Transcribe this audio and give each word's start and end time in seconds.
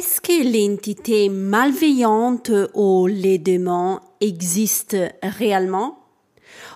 Est-ce 0.00 0.22
que 0.22 0.42
l'entité 0.42 1.28
malveillante 1.28 2.50
ou 2.72 3.06
les 3.06 3.36
démons 3.36 4.00
existent 4.22 4.96
réellement? 5.22 5.98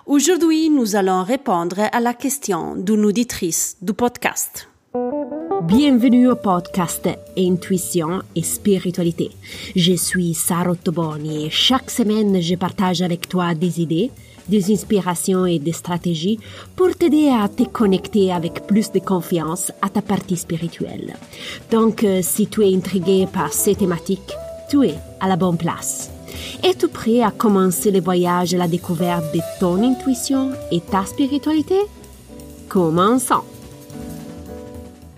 Aujourd'hui, 0.05 0.69
nous 0.69 0.95
allons 0.95 1.23
répondre 1.23 1.79
à 1.91 1.99
la 1.99 2.13
question 2.13 2.75
d'une 2.75 3.03
auditrice 3.03 3.77
du 3.81 3.93
podcast. 3.93 4.69
Bienvenue 5.63 6.29
au 6.29 6.35
podcast 6.35 7.09
Intuition 7.35 8.21
et 8.35 8.43
Spiritualité. 8.43 9.31
Je 9.75 9.93
suis 9.93 10.35
Sarah 10.35 10.75
Toboni 10.75 11.47
et 11.47 11.49
chaque 11.49 11.89
semaine 11.89 12.39
je 12.39 12.53
partage 12.53 13.01
avec 13.01 13.27
toi 13.27 13.55
des 13.55 13.81
idées, 13.81 14.11
des 14.47 14.71
inspirations 14.71 15.45
et 15.45 15.59
des 15.59 15.71
stratégies 15.71 16.39
pour 16.75 16.95
t'aider 16.95 17.29
à 17.29 17.47
te 17.47 17.63
connecter 17.63 18.31
avec 18.31 18.67
plus 18.67 18.91
de 18.91 18.99
confiance 18.99 19.71
à 19.81 19.89
ta 19.89 20.01
partie 20.01 20.37
spirituelle. 20.37 21.15
Donc, 21.71 22.03
euh, 22.03 22.21
si 22.21 22.47
tu 22.47 22.63
es 22.63 22.75
intrigué 22.75 23.27
par 23.31 23.53
ces 23.53 23.75
thématiques, 23.75 24.33
tu 24.69 24.85
es 24.85 24.95
à 25.19 25.27
la 25.27 25.35
bonne 25.35 25.57
place. 25.57 26.09
Es-tu 26.63 26.87
prêt 26.87 27.21
à 27.21 27.31
commencer 27.31 27.91
le 27.91 28.01
voyage 28.01 28.53
à 28.53 28.57
la 28.57 28.67
découverte 28.67 29.33
de 29.33 29.39
ton 29.59 29.81
intuition 29.83 30.51
et 30.71 30.81
ta 30.81 31.05
spiritualité? 31.05 31.79
Commençons! 32.67 33.43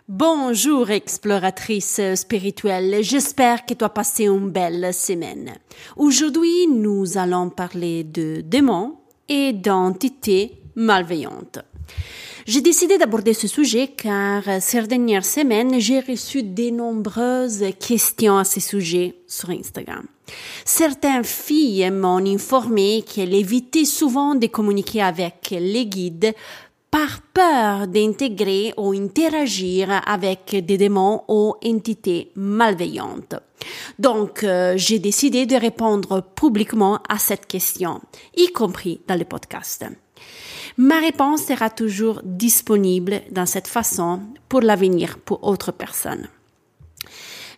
Bonjour 0.08 0.90
exploratrice 0.90 2.02
spirituelle, 2.16 3.00
j'espère 3.02 3.66
que 3.66 3.76
tu 3.76 3.84
as 3.84 3.90
passé 3.90 4.26
une 4.26 4.50
belle 4.50 4.92
semaine. 4.94 5.54
Aujourd'hui, 5.96 6.68
nous 6.68 7.20
allons 7.20 7.50
parler 7.50 8.04
de 8.04 8.42
démons 8.42 8.96
et 9.30 9.54
d'entités 9.54 10.54
malveillantes. 10.76 11.60
J'ai 12.46 12.62
décidé 12.62 12.98
d'aborder 12.98 13.34
ce 13.34 13.48
sujet 13.48 13.90
car 13.90 14.44
ces 14.62 14.84
dernières 14.84 15.26
semaines, 15.26 15.82
j'ai 15.82 16.00
reçu 16.00 16.44
de 16.44 16.70
nombreuses 16.70 17.66
questions 17.78 18.38
à 18.38 18.46
ce 18.46 18.62
sujet 18.62 19.16
sur 19.28 19.50
Instagram. 19.50 20.06
Certaines 20.64 21.26
filles 21.26 21.92
m'ont 21.92 22.26
informé 22.26 23.04
qu'elles 23.04 23.34
évitaient 23.34 23.84
souvent 23.84 24.34
de 24.36 24.48
communiquer 24.48 25.02
avec 25.02 25.50
les 25.52 25.86
guides 25.86 26.34
par 26.98 27.22
peur 27.22 27.88
d'intégrer 27.88 28.74
ou 28.76 28.92
interagir 28.92 30.02
avec 30.08 30.56
des 30.66 30.80
démons 30.80 31.22
ou 31.28 31.54
entités 31.64 32.32
malveillantes. 32.34 33.36
Donc, 34.00 34.44
euh, 34.44 34.74
j'ai 34.78 34.98
décidé 34.98 35.46
de 35.46 35.56
répondre 35.56 36.24
publiquement 36.34 37.00
à 37.08 37.20
cette 37.20 37.46
question, 37.46 38.02
y 38.36 38.48
compris 38.48 39.00
dans 39.08 39.14
le 39.14 39.26
podcast. 39.26 39.86
Ma 40.78 41.00
réponse 41.00 41.44
sera 41.46 41.70
toujours 41.70 42.20
disponible 42.24 43.22
dans 43.30 43.46
cette 43.46 43.68
façon 43.68 44.22
pour 44.50 44.62
l'avenir 44.62 45.20
pour 45.20 45.44
autres 45.44 45.72
personnes. 45.72 46.28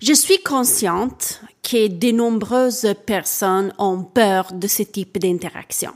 Je 0.01 0.13
suis 0.13 0.43
consciente 0.43 1.41
que 1.63 1.87
de 1.87 2.11
nombreuses 2.11 2.93
personnes 3.05 3.73
ont 3.77 4.03
peur 4.03 4.51
de 4.51 4.67
ce 4.67 4.83
type 4.83 5.17
d'interaction. 5.17 5.93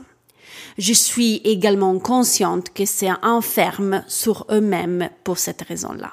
Je 0.78 0.92
suis 0.92 1.40
également 1.44 1.98
consciente 1.98 2.72
que 2.72 2.84
c'est 2.84 3.10
enferme 3.22 4.02
sur 4.08 4.46
eux-mêmes 4.50 5.08
pour 5.22 5.38
cette 5.38 5.62
raison-là. 5.62 6.12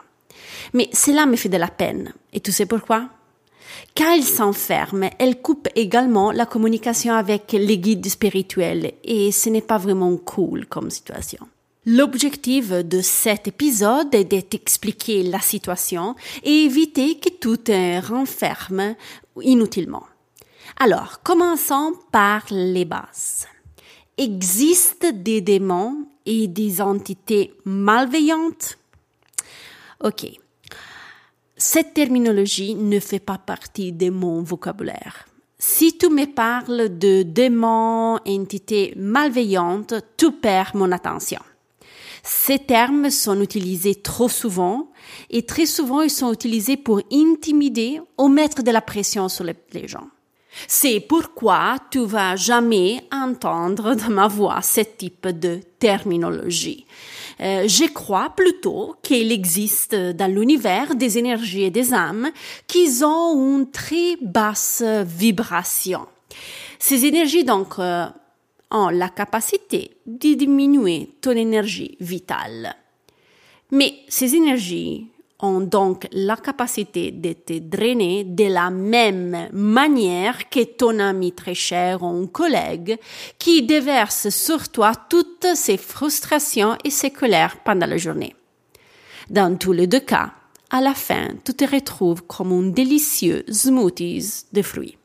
Mais 0.74 0.90
cela 0.94 1.26
me 1.26 1.36
fait 1.36 1.50
de 1.50 1.58
la 1.58 1.68
peine. 1.68 2.14
Et 2.34 2.40
tu 2.40 2.52
sais 2.52 2.66
pourquoi? 2.66 3.10
Quand 3.96 4.14
ils 4.14 4.24
s'enferment, 4.24 5.10
elles 5.20 5.42
coupent 5.42 5.70
également 5.76 6.32
la 6.32 6.46
communication 6.46 7.14
avec 7.14 7.52
les 7.54 7.78
guides 7.78 8.08
spirituels 8.08 8.94
et 9.04 9.32
ce 9.32 9.50
n'est 9.50 9.62
pas 9.62 9.78
vraiment 9.78 10.16
cool 10.18 10.66
comme 10.66 10.90
situation. 10.90 11.48
L'objectif 11.86 12.70
de 12.70 13.02
cet 13.02 13.48
épisode 13.48 14.14
est 14.14 14.26
d'expliquer 14.26 15.24
la 15.24 15.40
situation 15.40 16.16
et 16.44 16.66
éviter 16.66 17.18
que 17.18 17.30
tout 17.30 17.58
renferme 18.08 18.96
inutilement. 19.42 20.04
Alors, 20.80 21.22
commençons 21.24 21.94
par 22.12 22.44
les 22.52 22.86
bases 22.86 23.48
existe 24.17 25.06
des 25.06 25.42
démons 25.42 26.06
et 26.26 26.48
des 26.48 26.82
entités 26.82 27.54
malveillantes 27.66 28.77
Ok. 30.04 30.27
Cette 31.55 31.94
terminologie 31.94 32.73
ne 32.73 32.99
fait 32.99 33.20
pas 33.20 33.38
partie 33.38 33.92
de 33.92 34.10
mon 34.10 34.42
vocabulaire. 34.42 35.27
Si 35.60 35.95
tu 35.95 36.10
me 36.10 36.26
parles 36.26 36.98
de 36.98 37.22
démons, 37.22 38.16
entités 38.27 38.94
malveillantes, 38.98 39.94
tu 40.17 40.32
perds 40.32 40.72
mon 40.73 40.92
attention. 40.92 41.42
Ces 42.23 42.60
termes 42.60 43.11
sont 43.11 43.39
utilisés 43.42 43.95
trop 43.95 44.30
souvent 44.30 44.89
et 45.30 45.45
très 45.45 45.67
souvent 45.67 46.02
ils 46.02 46.10
sont 46.10 46.33
utilisés 46.33 46.78
pour 46.78 47.02
intimider 47.11 48.02
ou 48.17 48.28
mettre 48.28 48.64
de 48.64 48.72
la 48.72 48.82
pression 48.82 49.30
sur 49.30 49.43
les 49.43 49.88
gens. 49.88 50.08
C'est 50.67 51.00
pourquoi 51.00 51.76
tu 51.89 52.06
vas 52.06 52.36
jamais 52.36 53.04
entendre 53.12 53.95
de 53.95 54.12
ma 54.12 54.28
voix 54.28 54.62
ce 54.62 54.82
type 54.82 55.28
de 55.28 55.60
terminologie. 55.80 56.86
Euh, 57.39 57.67
je 57.67 57.92
crois 57.92 58.30
plutôt 58.36 58.95
qu'il 59.02 59.32
existe 59.32 59.95
dans 59.95 60.32
l'univers 60.32 60.95
des 60.95 61.17
énergies 61.17 61.64
et 61.64 61.72
des 61.72 61.94
âmes 61.94 62.30
qui 62.67 62.88
ont 63.04 63.58
une 63.58 63.72
très 63.72 64.17
basse 64.22 64.84
vibration. 65.06 66.08
Ces 66.78 67.06
énergies 67.06 67.44
donc 67.44 67.80
euh, 67.80 68.06
ont 68.70 68.90
la 68.90 69.10
capacité 69.10 69.92
de 70.06 70.34
diminuer 70.34 71.10
ton 71.22 71.32
énergie 71.32 71.98
vitale. 72.00 72.76
Mais 73.72 73.94
ces 74.08 74.36
énergies 74.36 75.08
ont 75.42 75.62
donc 75.62 76.08
la 76.12 76.36
capacité 76.36 77.12
de 77.12 77.34
te 77.34 77.60
drainer 77.60 78.24
de 78.24 78.46
la 78.46 78.70
même 78.70 79.50
manière 79.52 80.50
que 80.50 80.64
ton 80.64 81.00
ami 81.00 81.32
très 81.34 81.56
cher 81.56 82.04
ou 82.04 82.24
un 82.24 82.28
collègue 82.28 82.98
qui 83.38 83.64
déverse 83.64 84.30
sur 84.30 84.70
toi 84.70 84.94
toutes 85.10 85.48
ses 85.56 85.78
frustrations 85.78 86.78
et 86.84 86.90
ses 86.90 87.12
colères 87.12 87.58
pendant 87.64 87.88
la 87.88 87.98
journée. 87.98 88.36
Dans 89.30 89.58
tous 89.58 89.72
les 89.72 89.88
deux 89.88 90.00
cas, 90.00 90.32
à 90.70 90.82
la 90.82 90.94
fin, 90.94 91.30
tu 91.44 91.54
te 91.54 91.66
retrouves 91.66 92.23
comme 92.23 92.54
un 92.54 92.70
délicieux 92.70 93.44
smoothies 93.50 94.46
de 94.54 94.62
fruits. 94.62 94.98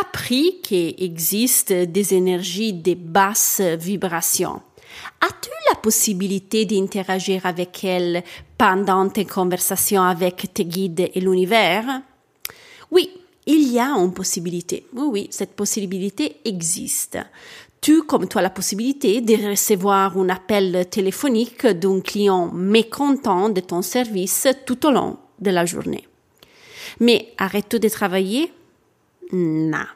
Appris 0.00 0.60
qu'il 0.62 0.94
existe 0.98 1.72
des 1.72 2.14
énergies 2.14 2.72
de 2.72 2.94
basse 2.94 3.60
vibration, 3.60 4.62
As-tu 5.20 5.50
possibilité 5.82 6.64
d'interagir 6.64 7.44
avec 7.44 7.84
elle 7.84 8.22
pendant 8.56 9.08
tes 9.08 9.24
conversations 9.24 10.02
avec 10.02 10.54
tes 10.54 10.64
guides 10.64 11.10
et 11.12 11.20
l'univers? 11.20 12.02
Oui, 12.90 13.10
il 13.46 13.72
y 13.72 13.78
a 13.78 13.88
une 13.88 14.14
possibilité. 14.14 14.86
Oui, 14.94 15.06
oui, 15.10 15.28
cette 15.30 15.54
possibilité 15.54 16.36
existe. 16.44 17.18
Tu, 17.80 18.02
comme 18.04 18.28
as 18.32 18.40
la 18.40 18.50
possibilité 18.50 19.20
de 19.20 19.50
recevoir 19.50 20.16
un 20.16 20.28
appel 20.28 20.86
téléphonique 20.88 21.66
d'un 21.66 22.00
client 22.00 22.52
mécontent 22.52 23.48
de 23.48 23.60
ton 23.60 23.82
service 23.82 24.46
tout 24.64 24.86
au 24.86 24.92
long 24.92 25.18
de 25.40 25.50
la 25.50 25.66
journée. 25.66 26.06
Mais 27.00 27.34
arrête 27.38 27.74
de 27.74 27.88
travailler? 27.88 28.52
Non. 29.32 29.86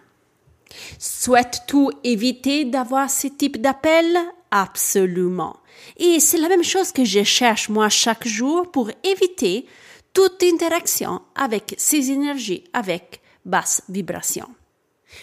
Souhaites-tu 0.98 1.90
éviter 2.02 2.64
d'avoir 2.64 3.08
ce 3.08 3.28
type 3.28 3.60
d'appel? 3.60 4.18
Absolument. 4.58 5.56
Et 5.98 6.18
c'est 6.18 6.38
la 6.38 6.48
même 6.48 6.64
chose 6.64 6.90
que 6.90 7.04
je 7.04 7.22
cherche 7.22 7.68
moi 7.68 7.90
chaque 7.90 8.26
jour 8.26 8.70
pour 8.70 8.90
éviter 9.04 9.66
toute 10.14 10.42
interaction 10.42 11.20
avec 11.34 11.74
ces 11.76 12.10
énergies 12.10 12.64
avec 12.72 13.20
basse 13.44 13.82
vibration. 13.90 14.48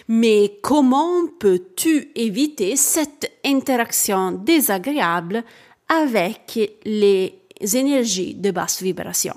Mais 0.08 0.60
comment 0.62 1.26
peux-tu 1.40 2.12
éviter 2.14 2.76
cette 2.76 3.32
interaction 3.44 4.32
désagréable 4.34 5.44
avec 5.90 6.60
les 6.86 7.34
énergies 7.74 8.36
de 8.36 8.52
basse 8.52 8.84
vibration? 8.84 9.36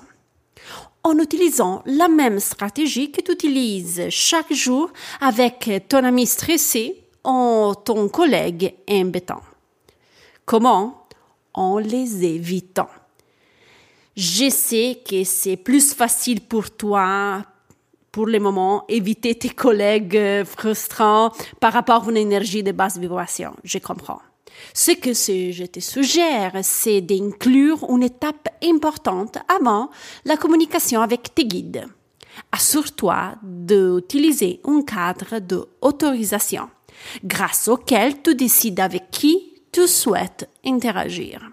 En 1.03 1.17
utilisant 1.17 1.81
la 1.87 2.07
même 2.07 2.39
stratégie 2.39 3.11
que 3.11 3.21
tu 3.21 3.31
utilises 3.31 4.09
chaque 4.09 4.53
jour 4.53 4.91
avec 5.21 5.69
ton 5.89 6.03
ami 6.03 6.27
stressé 6.27 7.03
ou 7.25 7.73
ton 7.83 8.09
collègue 8.09 8.75
embêtant. 8.87 9.41
Comment? 10.47 11.09
En 11.53 11.77
les 11.77 12.23
évitant. 12.23 12.87
Je 14.15 14.49
sais 14.49 15.01
que 15.05 15.25
c'est 15.25 15.57
plus 15.57 15.93
facile 15.93 16.39
pour 16.39 16.71
toi, 16.71 17.43
pour 18.13 18.27
le 18.27 18.39
moment, 18.39 18.85
éviter 18.87 19.35
tes 19.35 19.49
collègues 19.49 20.45
frustrants 20.45 21.33
par 21.59 21.73
rapport 21.73 22.07
à 22.07 22.11
une 22.11 22.15
énergie 22.15 22.63
de 22.63 22.71
basse 22.71 22.97
vibration. 22.97 23.57
Je 23.65 23.77
comprends. 23.79 24.21
Ce 24.73 24.91
que 24.91 25.11
je 25.11 25.65
te 25.65 25.81
suggère, 25.81 26.53
c'est 26.61 27.01
d'inclure 27.01 27.85
une 27.89 28.03
étape 28.03 28.47
importante 28.63 29.39
avant 29.53 29.89
la 30.23 30.37
communication 30.37 31.01
avec 31.01 31.35
tes 31.35 31.45
guides. 31.45 31.87
Assure-toi 32.53 33.35
d'utiliser 33.43 34.61
un 34.63 34.81
cadre 34.83 35.39
d'autorisation 35.39 36.69
grâce 37.25 37.67
auquel 37.67 38.21
tu 38.21 38.33
décides 38.33 38.79
avec 38.79 39.11
qui 39.11 39.46
tu 39.77 39.87
souhaites 39.87 40.49
interagir. 40.65 41.51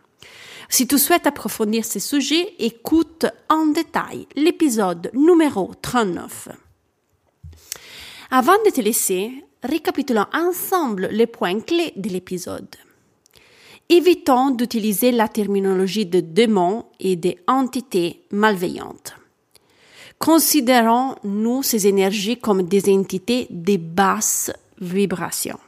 Si 0.71 0.87
tu 0.87 0.97
souhaites 0.97 1.26
approfondir 1.26 1.85
ces 1.85 2.00
sujets, 2.00 2.55
écoute 2.59 3.26
en 3.50 3.67
détail 3.67 4.26
l'épisode 4.35 5.11
numéro 5.12 5.73
39. 5.82 6.49
Avant 8.31 8.56
de 8.65 8.71
te 8.71 8.81
laisser, 8.81 9.31
récapitulons 9.62 10.25
ensemble 10.32 11.11
les 11.12 11.26
points 11.26 11.61
clés 11.61 11.93
de 11.97 12.09
l'épisode. 12.09 12.75
Évitons 13.91 14.53
d'utiliser 14.53 15.12
la 15.12 15.29
terminologie 15.29 16.06
de 16.06 16.20
démons 16.20 16.87
et 16.99 17.17
des 17.17 17.38
entités 17.47 18.25
malveillantes. 18.31 19.15
Considérons-nous 20.19 21.62
ces 21.62 21.87
énergies 21.87 22.38
comme 22.38 22.62
des 22.62 22.91
entités 22.91 23.49
de 23.50 23.77
basse 23.77 24.50
vibration. 24.81 25.59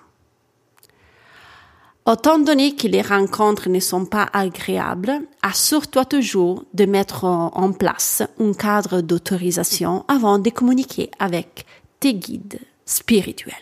Autant 2.07 2.39
donné 2.39 2.77
que 2.77 2.87
les 2.87 3.03
rencontres 3.03 3.69
ne 3.69 3.81
sont 3.81 4.05
pas 4.05 4.29
agréables, 4.33 5.23
assure-toi 5.43 6.05
toujours 6.05 6.65
de 6.73 6.85
mettre 6.85 7.25
en 7.25 7.73
place 7.73 8.23
un 8.39 8.53
cadre 8.53 9.01
d'autorisation 9.01 10.05
avant 10.07 10.39
de 10.39 10.51
communiquer 10.51 11.11
avec 11.19 11.67
tes 11.99 12.15
guides 12.15 12.61
spirituels. 12.85 13.55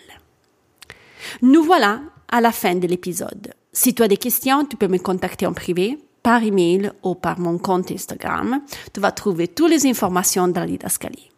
Nous 1.41 1.63
voilà 1.63 2.03
à 2.29 2.43
la 2.43 2.53
fin 2.53 2.75
de 2.75 2.87
l'épisode. 2.87 3.55
Si 3.73 3.95
tu 3.95 4.03
as 4.03 4.09
des 4.09 4.19
questions, 4.19 4.67
tu 4.67 4.77
peux 4.77 4.89
me 4.89 4.99
contacter 4.99 5.47
en 5.47 5.55
privé, 5.55 5.99
par 6.23 6.43
email 6.43 6.93
ou 7.03 7.15
par 7.15 7.39
mon 7.41 7.57
compte 7.57 7.91
Instagram. 7.93 8.61
Tu 8.93 9.01
vas 9.01 9.13
trouver 9.13 9.49
toutes 9.49 9.71
les 9.71 9.87
informations 9.87 10.49
dans 10.49 10.65
l'idascalie. 10.65 11.31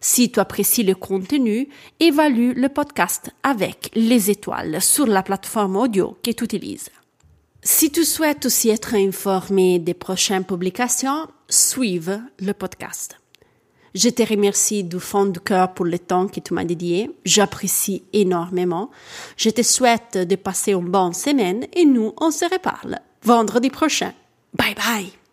Si 0.00 0.30
tu 0.30 0.40
apprécies 0.40 0.82
le 0.82 0.94
contenu, 0.94 1.68
évalue 2.00 2.52
le 2.54 2.68
podcast 2.68 3.30
avec 3.42 3.90
les 3.94 4.30
étoiles 4.30 4.80
sur 4.80 5.06
la 5.06 5.22
plateforme 5.22 5.76
audio 5.76 6.16
que 6.22 6.30
tu 6.30 6.44
utilises. 6.44 6.90
Si 7.62 7.90
tu 7.90 8.04
souhaites 8.04 8.46
aussi 8.46 8.68
être 8.68 8.94
informé 8.94 9.78
des 9.78 9.94
prochaines 9.94 10.44
publications, 10.44 11.26
suive 11.48 12.20
le 12.38 12.52
podcast. 12.52 13.16
Je 13.94 14.10
te 14.10 14.22
remercie 14.22 14.84
du 14.84 15.00
fond 15.00 15.24
du 15.24 15.40
cœur 15.40 15.72
pour 15.72 15.86
le 15.86 15.98
temps 15.98 16.28
que 16.28 16.38
tu 16.38 16.52
m'as 16.52 16.64
dédié. 16.64 17.10
J'apprécie 17.24 18.04
énormément. 18.12 18.90
Je 19.38 19.48
te 19.48 19.62
souhaite 19.62 20.18
de 20.18 20.36
passer 20.36 20.72
une 20.72 20.90
bonne 20.90 21.14
semaine 21.14 21.66
et 21.72 21.86
nous, 21.86 22.12
on 22.20 22.30
se 22.30 22.44
reparle 22.44 23.00
vendredi 23.22 23.70
prochain. 23.70 24.12
Bye 24.54 24.74
bye! 24.74 25.25